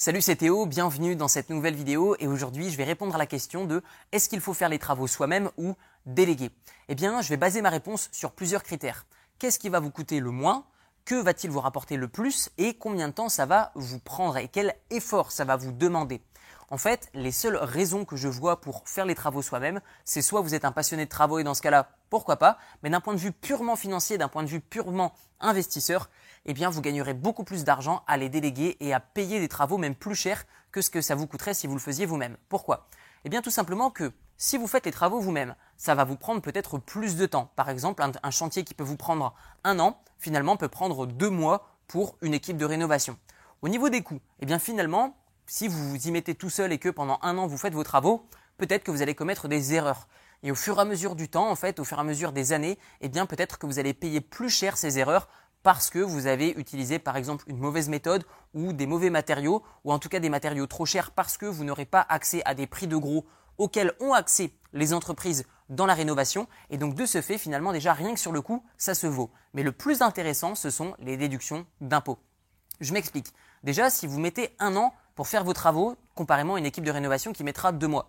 Salut, 0.00 0.22
c'est 0.22 0.36
Théo, 0.36 0.64
bienvenue 0.64 1.16
dans 1.16 1.26
cette 1.26 1.50
nouvelle 1.50 1.74
vidéo 1.74 2.14
et 2.20 2.28
aujourd'hui 2.28 2.70
je 2.70 2.76
vais 2.76 2.84
répondre 2.84 3.16
à 3.16 3.18
la 3.18 3.26
question 3.26 3.64
de 3.64 3.82
est-ce 4.12 4.28
qu'il 4.28 4.40
faut 4.40 4.54
faire 4.54 4.68
les 4.68 4.78
travaux 4.78 5.08
soi-même 5.08 5.50
ou 5.56 5.74
déléguer? 6.06 6.52
Eh 6.86 6.94
bien, 6.94 7.20
je 7.20 7.28
vais 7.30 7.36
baser 7.36 7.62
ma 7.62 7.68
réponse 7.68 8.08
sur 8.12 8.30
plusieurs 8.30 8.62
critères. 8.62 9.06
Qu'est-ce 9.40 9.58
qui 9.58 9.68
va 9.68 9.80
vous 9.80 9.90
coûter 9.90 10.20
le 10.20 10.30
moins? 10.30 10.66
Que 11.04 11.16
va-t-il 11.16 11.50
vous 11.50 11.58
rapporter 11.58 11.96
le 11.96 12.06
plus? 12.06 12.48
Et 12.58 12.74
combien 12.74 13.08
de 13.08 13.12
temps 13.12 13.28
ça 13.28 13.44
va 13.44 13.72
vous 13.74 13.98
prendre? 13.98 14.36
Et 14.36 14.46
quel 14.46 14.76
effort 14.90 15.32
ça 15.32 15.44
va 15.44 15.56
vous 15.56 15.72
demander? 15.72 16.22
En 16.70 16.78
fait, 16.78 17.10
les 17.12 17.32
seules 17.32 17.56
raisons 17.56 18.04
que 18.04 18.14
je 18.14 18.28
vois 18.28 18.60
pour 18.60 18.86
faire 18.86 19.04
les 19.04 19.16
travaux 19.16 19.42
soi-même, 19.42 19.80
c'est 20.04 20.22
soit 20.22 20.42
vous 20.42 20.54
êtes 20.54 20.64
un 20.64 20.70
passionné 20.70 21.06
de 21.06 21.10
travaux 21.10 21.40
et 21.40 21.44
dans 21.44 21.54
ce 21.54 21.62
cas-là, 21.62 21.90
pourquoi 22.08 22.36
pas, 22.36 22.58
mais 22.84 22.90
d'un 22.90 23.00
point 23.00 23.14
de 23.14 23.18
vue 23.18 23.32
purement 23.32 23.74
financier, 23.74 24.16
d'un 24.16 24.28
point 24.28 24.44
de 24.44 24.48
vue 24.48 24.60
purement 24.60 25.12
investisseur, 25.40 26.08
eh 26.48 26.54
bien 26.54 26.70
vous 26.70 26.80
gagnerez 26.80 27.12
beaucoup 27.12 27.44
plus 27.44 27.62
d'argent 27.62 28.02
à 28.06 28.16
les 28.16 28.30
déléguer 28.30 28.78
et 28.80 28.94
à 28.94 29.00
payer 29.00 29.38
des 29.38 29.48
travaux 29.48 29.76
même 29.76 29.94
plus 29.94 30.14
chers 30.14 30.46
que 30.72 30.80
ce 30.80 30.88
que 30.88 31.02
ça 31.02 31.14
vous 31.14 31.26
coûterait 31.26 31.52
si 31.52 31.66
vous 31.66 31.74
le 31.74 31.80
faisiez 31.80 32.06
vous-même. 32.06 32.38
Pourquoi? 32.48 32.88
Eh 33.24 33.28
bien 33.28 33.42
tout 33.42 33.50
simplement 33.50 33.90
que 33.90 34.12
si 34.38 34.56
vous 34.56 34.66
faites 34.66 34.86
les 34.86 34.92
travaux 34.92 35.20
vous-même, 35.20 35.54
ça 35.76 35.94
va 35.94 36.04
vous 36.04 36.16
prendre 36.16 36.40
peut-être 36.40 36.78
plus 36.78 37.16
de 37.16 37.26
temps. 37.26 37.52
Par 37.54 37.68
exemple, 37.68 38.02
un, 38.02 38.30
chantier 38.30 38.64
qui 38.64 38.72
peut 38.72 38.82
vous 38.82 38.96
prendre 38.96 39.34
un 39.62 39.78
an, 39.78 40.00
finalement 40.18 40.56
peut 40.56 40.68
prendre 40.68 41.06
deux 41.06 41.28
mois 41.28 41.68
pour 41.86 42.16
une 42.22 42.32
équipe 42.32 42.56
de 42.56 42.64
rénovation. 42.64 43.18
Au 43.60 43.68
niveau 43.68 43.90
des 43.90 44.02
coûts, 44.02 44.20
eh 44.40 44.46
bien 44.46 44.58
finalement, 44.58 45.18
si 45.46 45.68
vous 45.68 45.90
vous 45.90 46.08
y 46.08 46.10
mettez 46.10 46.34
tout 46.34 46.50
seul 46.50 46.72
et 46.72 46.78
que 46.78 46.88
pendant 46.88 47.18
un 47.20 47.36
an 47.36 47.46
vous 47.46 47.58
faites 47.58 47.74
vos 47.74 47.84
travaux, 47.84 48.26
peut-être 48.56 48.84
que 48.84 48.90
vous 48.90 49.02
allez 49.02 49.14
commettre 49.14 49.48
des 49.48 49.74
erreurs. 49.74 50.08
Et 50.42 50.50
au 50.50 50.54
fur 50.54 50.78
et 50.78 50.80
à 50.80 50.84
mesure 50.86 51.14
du 51.14 51.28
temps, 51.28 51.50
en 51.50 51.56
fait, 51.56 51.78
au 51.80 51.84
fur 51.84 51.98
et 51.98 52.00
à 52.00 52.04
mesure 52.04 52.32
des 52.32 52.52
années, 52.52 52.78
eh 53.02 53.08
bien 53.08 53.26
peut-être 53.26 53.58
que 53.58 53.66
vous 53.66 53.78
allez 53.78 53.92
payer 53.92 54.20
plus 54.20 54.48
cher 54.48 54.78
ces 54.78 54.98
erreurs 54.98 55.28
parce 55.62 55.90
que 55.90 55.98
vous 55.98 56.26
avez 56.26 56.50
utilisé 56.50 56.98
par 56.98 57.16
exemple 57.16 57.44
une 57.46 57.58
mauvaise 57.58 57.88
méthode 57.88 58.24
ou 58.54 58.72
des 58.72 58.86
mauvais 58.86 59.10
matériaux 59.10 59.62
ou 59.84 59.92
en 59.92 59.98
tout 59.98 60.08
cas 60.08 60.20
des 60.20 60.28
matériaux 60.28 60.66
trop 60.66 60.86
chers 60.86 61.10
parce 61.10 61.36
que 61.36 61.46
vous 61.46 61.64
n'aurez 61.64 61.84
pas 61.84 62.06
accès 62.08 62.42
à 62.44 62.54
des 62.54 62.66
prix 62.66 62.86
de 62.86 62.96
gros 62.96 63.26
auxquels 63.58 63.94
ont 64.00 64.12
accès 64.12 64.52
les 64.72 64.94
entreprises 64.94 65.44
dans 65.68 65.86
la 65.86 65.94
rénovation 65.94 66.46
et 66.70 66.78
donc 66.78 66.94
de 66.94 67.06
ce 67.06 67.20
fait 67.20 67.38
finalement 67.38 67.72
déjà 67.72 67.92
rien 67.92 68.14
que 68.14 68.20
sur 68.20 68.32
le 68.32 68.40
coût 68.40 68.64
ça 68.76 68.94
se 68.94 69.06
vaut. 69.06 69.30
Mais 69.54 69.62
le 69.62 69.72
plus 69.72 70.02
intéressant 70.02 70.54
ce 70.54 70.70
sont 70.70 70.94
les 70.98 71.16
déductions 71.16 71.66
d'impôts. 71.80 72.18
Je 72.80 72.92
m'explique. 72.92 73.32
Déjà 73.64 73.90
si 73.90 74.06
vous 74.06 74.20
mettez 74.20 74.54
un 74.58 74.76
an 74.76 74.94
pour 75.14 75.26
faire 75.26 75.42
vos 75.42 75.52
travaux, 75.52 75.96
comparément 76.14 76.54
à 76.54 76.58
une 76.60 76.66
équipe 76.66 76.84
de 76.84 76.92
rénovation 76.92 77.32
qui 77.32 77.42
mettra 77.42 77.72
deux 77.72 77.88
mois. 77.88 78.08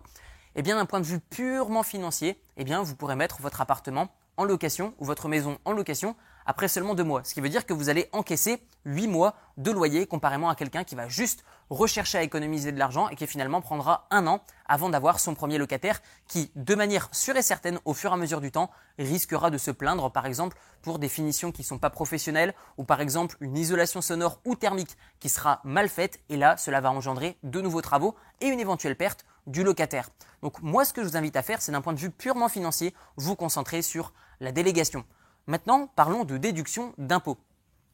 Eh 0.54 0.62
bien, 0.62 0.76
d'un 0.76 0.86
point 0.86 1.00
de 1.00 1.06
vue 1.06 1.20
purement 1.20 1.82
financier, 1.82 2.40
eh 2.56 2.64
bien, 2.64 2.82
vous 2.82 2.96
pourrez 2.96 3.16
mettre 3.16 3.40
votre 3.40 3.60
appartement 3.60 4.08
en 4.40 4.44
location 4.44 4.94
ou 4.98 5.04
votre 5.04 5.28
maison 5.28 5.58
en 5.66 5.72
location 5.72 6.16
après 6.46 6.66
seulement 6.66 6.94
deux 6.94 7.04
mois. 7.04 7.22
Ce 7.24 7.34
qui 7.34 7.42
veut 7.42 7.50
dire 7.50 7.66
que 7.66 7.74
vous 7.74 7.90
allez 7.90 8.08
encaisser 8.12 8.62
huit 8.86 9.06
mois 9.06 9.34
de 9.58 9.70
loyer 9.70 10.06
comparément 10.06 10.48
à 10.48 10.54
quelqu'un 10.54 10.82
qui 10.82 10.94
va 10.94 11.08
juste 11.08 11.44
rechercher 11.68 12.16
à 12.16 12.22
économiser 12.22 12.72
de 12.72 12.78
l'argent 12.78 13.10
et 13.10 13.16
qui 13.16 13.26
finalement 13.26 13.60
prendra 13.60 14.08
un 14.10 14.26
an 14.26 14.40
avant 14.66 14.88
d'avoir 14.88 15.20
son 15.20 15.34
premier 15.34 15.58
locataire 15.58 16.00
qui, 16.26 16.50
de 16.56 16.74
manière 16.74 17.10
sûre 17.12 17.36
et 17.36 17.42
certaine, 17.42 17.78
au 17.84 17.92
fur 17.92 18.12
et 18.12 18.14
à 18.14 18.16
mesure 18.16 18.40
du 18.40 18.50
temps, 18.50 18.70
risquera 18.98 19.50
de 19.50 19.58
se 19.58 19.70
plaindre 19.70 20.10
par 20.10 20.24
exemple 20.24 20.56
pour 20.80 20.98
des 20.98 21.10
finitions 21.10 21.52
qui 21.52 21.60
ne 21.60 21.66
sont 21.66 21.78
pas 21.78 21.90
professionnelles 21.90 22.54
ou 22.78 22.84
par 22.84 23.02
exemple 23.02 23.36
une 23.40 23.58
isolation 23.58 24.00
sonore 24.00 24.40
ou 24.46 24.54
thermique 24.54 24.96
qui 25.20 25.28
sera 25.28 25.60
mal 25.64 25.90
faite 25.90 26.20
et 26.30 26.38
là 26.38 26.56
cela 26.56 26.80
va 26.80 26.90
engendrer 26.90 27.36
de 27.42 27.60
nouveaux 27.60 27.82
travaux 27.82 28.16
et 28.40 28.46
une 28.46 28.60
éventuelle 28.60 28.96
perte 28.96 29.26
du 29.46 29.62
locataire. 29.62 30.10
Donc 30.42 30.60
moi 30.62 30.84
ce 30.84 30.92
que 30.92 31.02
je 31.02 31.08
vous 31.08 31.16
invite 31.16 31.36
à 31.36 31.42
faire 31.42 31.62
c'est 31.62 31.72
d'un 31.72 31.80
point 31.80 31.92
de 31.92 31.98
vue 31.98 32.10
purement 32.10 32.48
financier 32.48 32.94
vous 33.16 33.36
concentrer 33.36 33.82
sur 33.82 34.12
la 34.40 34.52
délégation. 34.52 35.04
Maintenant, 35.46 35.88
parlons 35.96 36.24
de 36.24 36.36
déduction 36.36 36.94
d'impôts. 36.98 37.38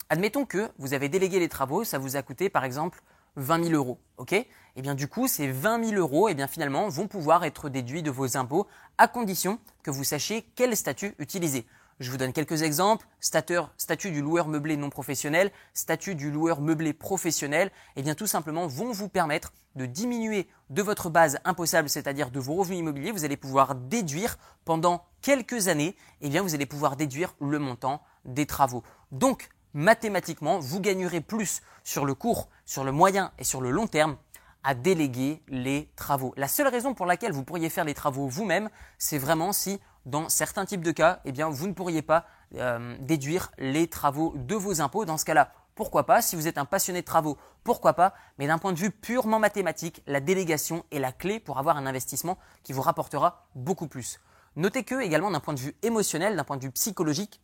Admettons 0.08 0.44
que 0.44 0.70
vous 0.78 0.94
avez 0.94 1.08
délégué 1.08 1.38
les 1.38 1.48
travaux, 1.48 1.84
ça 1.84 1.98
vous 1.98 2.16
a 2.16 2.22
coûté 2.22 2.48
par 2.48 2.64
exemple 2.64 3.02
20 3.36 3.64
000 3.64 3.74
euros. 3.74 3.98
Et 4.30 4.46
eh 4.76 4.82
bien 4.82 4.94
du 4.94 5.08
coup, 5.08 5.26
ces 5.26 5.50
20 5.50 5.84
000 5.90 6.00
euros, 6.00 6.28
et 6.28 6.32
eh 6.32 6.34
bien 6.34 6.46
finalement, 6.46 6.88
vont 6.88 7.08
pouvoir 7.08 7.44
être 7.44 7.68
déduits 7.68 8.02
de 8.02 8.10
vos 8.10 8.36
impôts 8.36 8.66
à 8.98 9.08
condition 9.08 9.58
que 9.82 9.90
vous 9.90 10.04
sachiez 10.04 10.46
quel 10.54 10.76
statut 10.76 11.14
utiliser. 11.18 11.66
Je 11.98 12.10
vous 12.10 12.18
donne 12.18 12.34
quelques 12.34 12.60
exemples. 12.60 13.06
statut 13.20 14.10
du 14.10 14.20
loueur 14.20 14.48
meublé 14.48 14.76
non 14.76 14.90
professionnel, 14.90 15.50
statut 15.72 16.14
du 16.14 16.30
loueur 16.30 16.60
meublé 16.60 16.92
professionnel, 16.92 17.70
eh 17.96 18.02
bien 18.02 18.14
tout 18.14 18.26
simplement 18.26 18.66
vont 18.66 18.92
vous 18.92 19.08
permettre 19.08 19.54
de 19.76 19.86
diminuer 19.86 20.46
de 20.68 20.82
votre 20.82 21.08
base 21.08 21.38
imposable, 21.44 21.88
c'est-à-dire 21.88 22.30
de 22.30 22.38
vos 22.38 22.54
revenus 22.54 22.80
immobiliers. 22.80 23.12
Vous 23.12 23.24
allez 23.24 23.38
pouvoir 23.38 23.74
déduire 23.74 24.36
pendant 24.66 25.06
quelques 25.22 25.68
années, 25.68 25.96
et 26.20 26.28
bien 26.28 26.42
vous 26.42 26.54
allez 26.54 26.66
pouvoir 26.66 26.96
déduire 26.96 27.34
le 27.40 27.58
montant 27.58 28.02
des 28.26 28.44
travaux. 28.44 28.82
Donc, 29.10 29.48
mathématiquement, 29.72 30.58
vous 30.58 30.80
gagnerez 30.80 31.22
plus 31.22 31.62
sur 31.82 32.04
le 32.04 32.14
court, 32.14 32.50
sur 32.66 32.84
le 32.84 32.92
moyen 32.92 33.32
et 33.38 33.44
sur 33.44 33.62
le 33.62 33.70
long 33.70 33.86
terme 33.86 34.18
à 34.64 34.74
déléguer 34.74 35.42
les 35.48 35.88
travaux. 35.96 36.34
La 36.36 36.48
seule 36.48 36.68
raison 36.68 36.92
pour 36.92 37.06
laquelle 37.06 37.32
vous 37.32 37.44
pourriez 37.44 37.70
faire 37.70 37.84
les 37.84 37.94
travaux 37.94 38.26
vous-même, 38.26 38.68
c'est 38.98 39.16
vraiment 39.16 39.52
si 39.52 39.80
dans 40.06 40.28
certains 40.28 40.64
types 40.64 40.84
de 40.84 40.92
cas, 40.92 41.20
eh 41.24 41.32
vous 41.42 41.66
ne 41.66 41.72
pourriez 41.72 42.00
pas 42.00 42.24
euh, 42.54 42.96
déduire 43.00 43.50
les 43.58 43.88
travaux 43.88 44.32
de 44.36 44.54
vos 44.54 44.80
impôts. 44.80 45.04
Dans 45.04 45.18
ce 45.18 45.24
cas-là, 45.24 45.52
pourquoi 45.74 46.06
pas? 46.06 46.22
Si 46.22 46.36
vous 46.36 46.48
êtes 46.48 46.56
un 46.56 46.64
passionné 46.64 47.02
de 47.02 47.06
travaux, 47.06 47.36
pourquoi 47.64 47.92
pas? 47.92 48.14
Mais 48.38 48.46
d'un 48.46 48.56
point 48.56 48.72
de 48.72 48.78
vue 48.78 48.90
purement 48.90 49.38
mathématique, 49.38 50.02
la 50.06 50.20
délégation 50.20 50.84
est 50.90 51.00
la 51.00 51.12
clé 51.12 51.40
pour 51.40 51.58
avoir 51.58 51.76
un 51.76 51.86
investissement 51.86 52.38
qui 52.62 52.72
vous 52.72 52.82
rapportera 52.82 53.48
beaucoup 53.54 53.88
plus. 53.88 54.20
Notez 54.54 54.84
que, 54.84 55.02
également 55.02 55.30
d'un 55.30 55.40
point 55.40 55.52
de 55.52 55.60
vue 55.60 55.74
émotionnel, 55.82 56.36
d'un 56.36 56.44
point 56.44 56.56
de 56.56 56.62
vue 56.62 56.70
psychologique, 56.70 57.42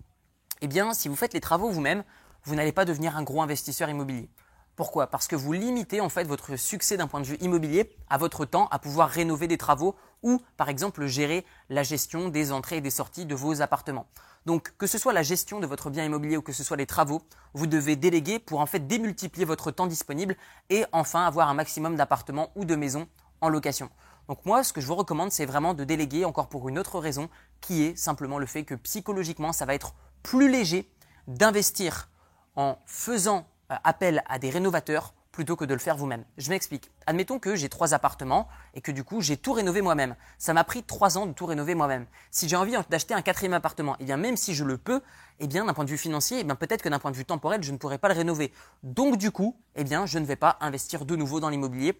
eh 0.62 0.68
bien, 0.68 0.94
si 0.94 1.08
vous 1.08 1.16
faites 1.16 1.34
les 1.34 1.40
travaux 1.40 1.68
vous-même, 1.68 2.04
vous 2.44 2.54
n'allez 2.54 2.72
pas 2.72 2.84
devenir 2.84 3.16
un 3.16 3.22
gros 3.22 3.42
investisseur 3.42 3.90
immobilier. 3.90 4.30
Pourquoi? 4.74 5.06
Parce 5.06 5.28
que 5.28 5.36
vous 5.36 5.52
limitez 5.52 6.00
en 6.00 6.08
fait 6.08 6.24
votre 6.24 6.56
succès 6.56 6.96
d'un 6.96 7.06
point 7.06 7.20
de 7.20 7.26
vue 7.26 7.36
immobilier 7.40 7.94
à 8.08 8.16
votre 8.16 8.46
temps 8.46 8.68
à 8.70 8.78
pouvoir 8.78 9.10
rénover 9.10 9.46
des 9.46 9.58
travaux 9.58 9.96
ou 10.22 10.40
par 10.56 10.70
exemple 10.70 11.04
gérer 11.06 11.44
la 11.68 11.82
gestion 11.82 12.28
des 12.30 12.52
entrées 12.52 12.78
et 12.78 12.80
des 12.80 12.90
sorties 12.90 13.26
de 13.26 13.34
vos 13.34 13.60
appartements. 13.60 14.06
Donc 14.46 14.72
que 14.78 14.86
ce 14.86 14.96
soit 14.96 15.12
la 15.12 15.22
gestion 15.22 15.60
de 15.60 15.66
votre 15.66 15.90
bien 15.90 16.04
immobilier 16.04 16.38
ou 16.38 16.42
que 16.42 16.52
ce 16.52 16.64
soit 16.64 16.78
les 16.78 16.86
travaux, 16.86 17.20
vous 17.52 17.66
devez 17.66 17.96
déléguer 17.96 18.38
pour 18.38 18.60
en 18.60 18.66
fait 18.66 18.86
démultiplier 18.86 19.44
votre 19.44 19.70
temps 19.70 19.86
disponible 19.86 20.36
et 20.70 20.84
enfin 20.92 21.26
avoir 21.26 21.50
un 21.50 21.54
maximum 21.54 21.94
d'appartements 21.94 22.50
ou 22.54 22.64
de 22.64 22.74
maisons 22.74 23.06
en 23.42 23.50
location. 23.50 23.90
Donc 24.28 24.46
moi, 24.46 24.64
ce 24.64 24.72
que 24.72 24.80
je 24.80 24.86
vous 24.86 24.94
recommande, 24.94 25.32
c'est 25.32 25.44
vraiment 25.44 25.74
de 25.74 25.84
déléguer 25.84 26.24
encore 26.24 26.48
pour 26.48 26.68
une 26.68 26.78
autre 26.78 26.98
raison, 26.98 27.28
qui 27.60 27.82
est 27.82 27.96
simplement 27.96 28.38
le 28.38 28.46
fait 28.46 28.64
que 28.64 28.74
psychologiquement, 28.74 29.52
ça 29.52 29.66
va 29.66 29.74
être 29.74 29.94
plus 30.22 30.50
léger 30.50 30.90
d'investir 31.26 32.08
en 32.56 32.78
faisant 32.86 33.46
appel 33.84 34.22
à 34.28 34.38
des 34.38 34.50
rénovateurs 34.50 35.14
plutôt 35.32 35.56
que 35.56 35.64
de 35.64 35.72
le 35.72 35.80
faire 35.80 35.96
vous-même. 35.96 36.24
Je 36.36 36.50
m'explique. 36.50 36.90
Admettons 37.06 37.38
que 37.38 37.56
j'ai 37.56 37.70
trois 37.70 37.94
appartements 37.94 38.46
et 38.74 38.82
que 38.82 38.92
du 38.92 39.02
coup 39.02 39.22
j'ai 39.22 39.38
tout 39.38 39.54
rénové 39.54 39.80
moi-même. 39.80 40.14
Ça 40.38 40.52
m'a 40.52 40.62
pris 40.62 40.82
trois 40.82 41.16
ans 41.16 41.26
de 41.26 41.32
tout 41.32 41.46
rénover 41.46 41.74
moi-même. 41.74 42.06
Si 42.30 42.48
j'ai 42.48 42.56
envie 42.56 42.74
d'acheter 42.90 43.14
un 43.14 43.22
quatrième 43.22 43.54
appartement, 43.54 43.96
eh 43.98 44.04
bien 44.04 44.18
même 44.18 44.36
si 44.36 44.54
je 44.54 44.62
le 44.62 44.76
peux, 44.76 45.00
eh 45.40 45.46
bien 45.46 45.64
d'un 45.64 45.72
point 45.72 45.84
de 45.84 45.90
vue 45.90 45.98
financier, 45.98 46.40
eh 46.40 46.44
bien 46.44 46.54
peut-être 46.54 46.82
que 46.82 46.88
d'un 46.88 46.98
point 46.98 47.10
de 47.10 47.16
vue 47.16 47.24
temporel, 47.24 47.62
je 47.62 47.72
ne 47.72 47.78
pourrais 47.78 47.98
pas 47.98 48.08
le 48.08 48.14
rénover. 48.14 48.52
Donc 48.82 49.16
du 49.16 49.30
coup, 49.30 49.56
eh 49.74 49.84
bien 49.84 50.04
je 50.04 50.18
ne 50.18 50.26
vais 50.26 50.36
pas 50.36 50.58
investir 50.60 51.06
de 51.06 51.16
nouveau 51.16 51.40
dans 51.40 51.48
l'immobilier. 51.48 51.98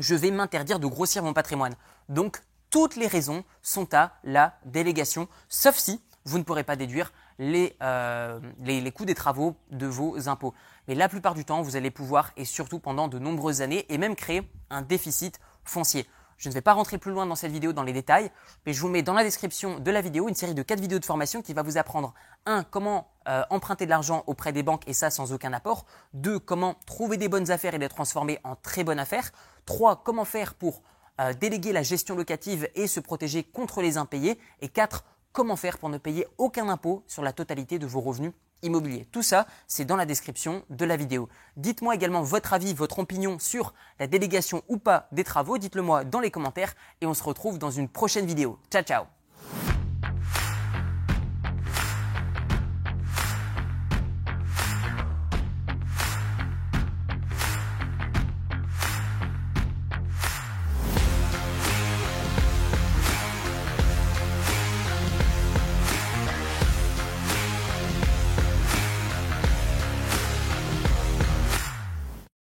Je 0.00 0.16
vais 0.16 0.32
m'interdire 0.32 0.80
de 0.80 0.88
grossir 0.88 1.22
mon 1.22 1.32
patrimoine. 1.32 1.76
Donc 2.08 2.42
toutes 2.70 2.96
les 2.96 3.06
raisons 3.06 3.44
sont 3.62 3.94
à 3.94 4.14
la 4.24 4.58
délégation, 4.64 5.28
sauf 5.48 5.76
si 5.76 6.00
vous 6.24 6.38
ne 6.38 6.42
pourrez 6.42 6.64
pas 6.64 6.76
déduire 6.76 7.12
euh, 7.40 8.40
les, 8.60 8.80
les, 8.80 8.92
coûts 8.92 9.04
des 9.04 9.14
travaux 9.14 9.56
de 9.70 9.86
vos 9.86 10.28
impôts. 10.28 10.54
Mais 10.88 10.94
la 10.94 11.08
plupart 11.08 11.34
du 11.34 11.44
temps, 11.44 11.62
vous 11.62 11.76
allez 11.76 11.90
pouvoir, 11.90 12.32
et 12.36 12.44
surtout 12.44 12.78
pendant 12.78 13.08
de 13.08 13.18
nombreuses 13.18 13.62
années, 13.62 13.86
et 13.88 13.98
même 13.98 14.16
créer 14.16 14.48
un 14.70 14.82
déficit 14.82 15.40
foncier. 15.64 16.06
Je 16.36 16.48
ne 16.48 16.54
vais 16.54 16.60
pas 16.60 16.72
rentrer 16.72 16.98
plus 16.98 17.12
loin 17.12 17.26
dans 17.26 17.36
cette 17.36 17.52
vidéo 17.52 17.72
dans 17.72 17.82
les 17.82 17.92
détails, 17.92 18.30
mais 18.66 18.72
je 18.72 18.80
vous 18.80 18.88
mets 18.88 19.02
dans 19.02 19.14
la 19.14 19.22
description 19.22 19.78
de 19.78 19.90
la 19.90 20.00
vidéo 20.00 20.28
une 20.28 20.34
série 20.34 20.54
de 20.54 20.62
4 20.62 20.80
vidéos 20.80 20.98
de 20.98 21.04
formation 21.04 21.42
qui 21.42 21.54
va 21.54 21.62
vous 21.62 21.78
apprendre 21.78 22.12
1. 22.46 22.64
Comment 22.64 23.08
euh, 23.28 23.42
emprunter 23.50 23.84
de 23.84 23.90
l'argent 23.90 24.24
auprès 24.26 24.52
des 24.52 24.62
banques 24.62 24.86
et 24.88 24.92
ça 24.92 25.10
sans 25.10 25.32
aucun 25.32 25.52
apport. 25.52 25.86
2. 26.14 26.38
Comment 26.40 26.74
trouver 26.86 27.16
des 27.16 27.28
bonnes 27.28 27.50
affaires 27.50 27.74
et 27.74 27.78
les 27.78 27.88
transformer 27.88 28.40
en 28.44 28.56
très 28.56 28.84
bonnes 28.84 28.98
affaires. 28.98 29.30
3. 29.66 30.02
Comment 30.02 30.24
faire 30.24 30.54
pour 30.54 30.82
euh, 31.20 31.32
déléguer 31.32 31.72
la 31.72 31.82
gestion 31.82 32.16
locative 32.16 32.68
et 32.74 32.88
se 32.88 32.98
protéger 32.98 33.44
contre 33.44 33.80
les 33.80 33.96
impayés. 33.96 34.38
Et 34.60 34.68
4 34.68 35.04
comment 35.34 35.56
faire 35.56 35.76
pour 35.76 35.90
ne 35.90 35.98
payer 35.98 36.26
aucun 36.38 36.70
impôt 36.70 37.02
sur 37.06 37.22
la 37.22 37.34
totalité 37.34 37.78
de 37.78 37.86
vos 37.86 38.00
revenus 38.00 38.32
immobiliers. 38.62 39.06
Tout 39.12 39.22
ça, 39.22 39.46
c'est 39.66 39.84
dans 39.84 39.96
la 39.96 40.06
description 40.06 40.64
de 40.70 40.86
la 40.86 40.96
vidéo. 40.96 41.28
Dites-moi 41.58 41.94
également 41.94 42.22
votre 42.22 42.54
avis, 42.54 42.72
votre 42.72 43.00
opinion 43.00 43.38
sur 43.38 43.74
la 43.98 44.06
délégation 44.06 44.62
ou 44.68 44.78
pas 44.78 45.08
des 45.12 45.24
travaux. 45.24 45.58
Dites-le 45.58 45.82
moi 45.82 46.04
dans 46.04 46.20
les 46.20 46.30
commentaires 46.30 46.74
et 47.02 47.06
on 47.06 47.12
se 47.12 47.22
retrouve 47.22 47.58
dans 47.58 47.70
une 47.70 47.88
prochaine 47.88 48.24
vidéo. 48.24 48.58
Ciao 48.70 48.82
ciao 48.82 49.04